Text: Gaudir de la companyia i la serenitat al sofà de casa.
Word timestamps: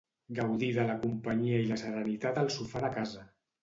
Gaudir 0.39 0.69
de 0.77 0.85
la 0.87 0.95
companyia 1.05 1.61
i 1.67 1.71
la 1.75 1.81
serenitat 1.85 2.43
al 2.47 2.53
sofà 2.61 2.87
de 2.89 2.95
casa. 3.01 3.29